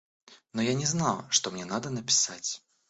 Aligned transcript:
Но 0.53 0.63
я 0.63 0.73
не 0.73 0.85
знал, 0.87 1.27
что 1.29 1.51
мне 1.51 1.63
надо 1.63 1.91
написать. 1.91 2.63